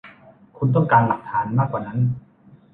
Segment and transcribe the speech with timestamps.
[0.57, 1.99] คุณต้องการหลักฐานมากว่านั้น